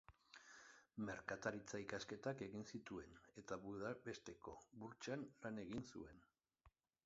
[1.09, 3.13] Merkataritza ikasketak egin zituen,
[3.43, 6.29] eta Budapesteko Burtsan lan egin zuen.